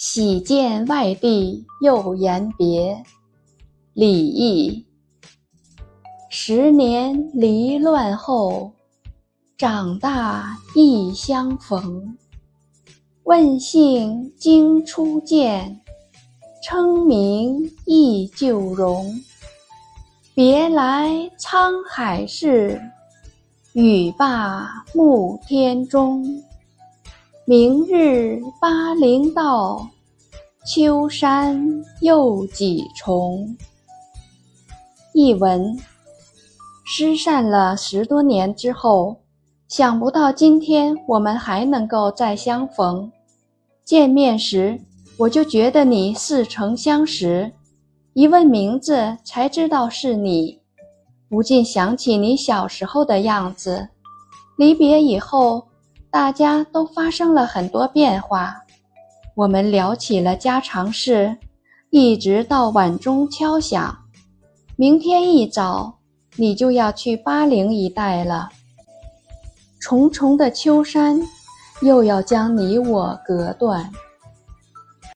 [0.00, 3.02] 喜见外地又言别，
[3.94, 4.86] 李益。
[6.30, 8.70] 十年离乱后，
[9.56, 12.16] 长大亦相逢。
[13.24, 15.80] 问姓经初见，
[16.62, 19.20] 称名忆旧容。
[20.32, 22.80] 别来沧海事，
[23.72, 26.24] 语罢暮天钟。
[27.48, 29.88] 明日巴陵道，
[30.66, 33.56] 秋山又几重。
[35.14, 35.74] 译文：
[36.84, 39.16] 失散了十多年之后，
[39.66, 43.10] 想不到今天我们还能够再相逢。
[43.82, 44.78] 见面时，
[45.16, 47.50] 我就觉得你似曾相识，
[48.12, 50.60] 一问名字才知道是你，
[51.30, 53.88] 不禁想起你小时候的样子。
[54.58, 55.64] 离别以后。
[56.10, 58.56] 大家都发生了很多变化，
[59.34, 61.36] 我们聊起了家常事，
[61.90, 63.98] 一直到晚钟敲响。
[64.76, 65.98] 明天一早，
[66.36, 68.48] 你就要去巴陵一带了。
[69.80, 71.20] 重重的秋山，
[71.82, 73.90] 又要将你我隔断。